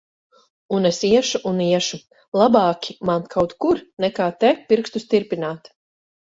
Un 0.77 0.87
es 0.89 1.01
iešu 1.09 1.41
un 1.51 1.59
iešu! 1.65 1.99
Labāki 2.41 2.97
man 3.11 3.29
kaut 3.37 3.55
kur, 3.67 3.85
nekā 4.07 4.33
te, 4.43 4.55
pirkstus 4.73 5.09
tirpināt. 5.15 5.75